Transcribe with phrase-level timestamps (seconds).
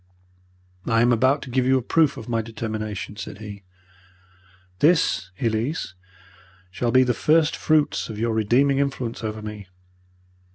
[0.87, 3.61] "'I am about to give you a proof of my determination,' said he.
[4.79, 5.93] 'This, Elise,
[6.71, 9.67] shall be the first fruits of your redeeming influence over me.